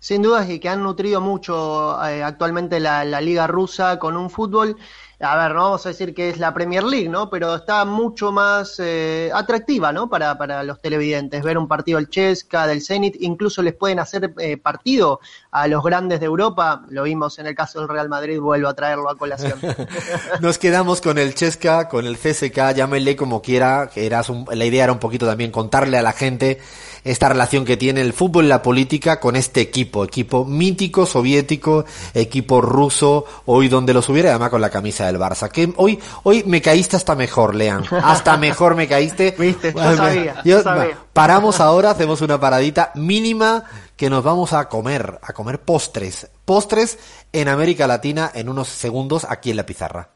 Sin 0.00 0.22
duda 0.22 0.44
y 0.50 0.58
que 0.58 0.68
han 0.68 0.82
nutrido 0.82 1.20
mucho 1.20 2.04
eh, 2.04 2.24
actualmente 2.24 2.80
la, 2.80 3.04
la 3.04 3.20
liga 3.20 3.46
rusa 3.46 4.00
con 4.00 4.16
un 4.16 4.28
fútbol 4.28 4.76
a 5.22 5.36
ver, 5.36 5.54
no 5.54 5.62
vamos 5.62 5.86
a 5.86 5.90
decir 5.90 6.14
que 6.14 6.30
es 6.30 6.38
la 6.38 6.52
Premier 6.52 6.82
League, 6.82 7.08
¿no? 7.08 7.30
Pero 7.30 7.54
está 7.54 7.84
mucho 7.84 8.32
más 8.32 8.80
eh, 8.80 9.30
atractiva, 9.32 9.92
¿no? 9.92 10.08
Para, 10.10 10.36
para 10.36 10.64
los 10.64 10.80
televidentes. 10.80 11.44
Ver 11.44 11.58
un 11.58 11.68
partido 11.68 11.98
del 11.98 12.08
Chesca, 12.08 12.66
del 12.66 12.82
Zenit, 12.82 13.16
incluso 13.20 13.62
les 13.62 13.74
pueden 13.74 14.00
hacer 14.00 14.34
eh, 14.38 14.56
partido 14.56 15.20
a 15.52 15.68
los 15.68 15.84
grandes 15.84 16.18
de 16.18 16.26
Europa. 16.26 16.82
Lo 16.88 17.02
vimos 17.02 17.38
en 17.38 17.46
el 17.46 17.54
caso 17.54 17.78
del 17.78 17.88
Real 17.88 18.08
Madrid, 18.08 18.40
vuelvo 18.40 18.68
a 18.68 18.74
traerlo 18.74 19.10
a 19.10 19.16
colación. 19.16 19.58
Nos 20.40 20.58
quedamos 20.58 21.02
con 21.02 21.18
el 21.18 21.34
Chesca, 21.34 21.88
con 21.88 22.06
el 22.06 22.16
CSK, 22.16 22.74
llámenle 22.74 23.14
como 23.14 23.42
quiera. 23.42 23.90
Que 23.92 24.06
era 24.06 24.22
la 24.50 24.64
idea 24.64 24.84
era 24.84 24.92
un 24.92 24.98
poquito 24.98 25.26
también 25.26 25.50
contarle 25.50 25.98
a 25.98 26.02
la 26.02 26.12
gente 26.12 26.58
esta 27.04 27.28
relación 27.28 27.64
que 27.64 27.76
tiene 27.76 28.00
el 28.00 28.12
fútbol 28.12 28.46
y 28.46 28.48
la 28.48 28.62
política 28.62 29.20
con 29.20 29.36
este 29.36 29.60
equipo, 29.60 30.04
equipo 30.04 30.44
mítico 30.44 31.04
soviético, 31.04 31.84
equipo 32.14 32.60
ruso, 32.60 33.26
hoy 33.44 33.68
donde 33.68 33.92
los 33.92 34.08
hubiera, 34.08 34.30
además 34.30 34.50
con 34.50 34.60
la 34.60 34.70
camisa 34.70 35.06
del 35.06 35.18
Barça. 35.18 35.50
Que 35.50 35.72
hoy, 35.76 35.98
hoy 36.22 36.44
me 36.46 36.62
caíste 36.62 36.96
hasta 36.96 37.14
mejor, 37.14 37.54
Lean. 37.54 37.84
Hasta 38.02 38.36
mejor 38.38 38.74
me 38.74 38.88
caíste. 38.88 39.34
Viste, 39.38 39.74
yo 39.74 39.96
sabía, 39.96 40.42
yo 40.44 40.62
sabía. 40.62 40.96
Paramos 41.12 41.60
ahora, 41.60 41.90
hacemos 41.90 42.22
una 42.22 42.40
paradita 42.40 42.92
mínima 42.94 43.64
que 44.02 44.10
nos 44.10 44.24
vamos 44.24 44.52
a 44.52 44.68
comer, 44.68 45.20
a 45.22 45.32
comer 45.32 45.60
postres. 45.60 46.28
Postres 46.44 46.98
en 47.32 47.46
América 47.46 47.86
Latina 47.86 48.32
en 48.34 48.48
unos 48.48 48.66
segundos 48.66 49.24
aquí 49.30 49.52
en 49.52 49.56
la 49.56 49.64
pizarra. 49.64 50.08